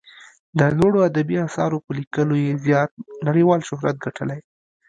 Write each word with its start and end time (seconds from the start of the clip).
د 0.59 0.61
لوړو 0.77 0.99
ادبي 1.09 1.37
اثارو 1.47 1.83
په 1.85 1.91
لیکلو 1.99 2.35
یې 2.43 2.51
زیات 2.65 2.91
نړیوال 3.27 3.59
شهرت 3.69 3.95
ګټلی. 4.05 4.39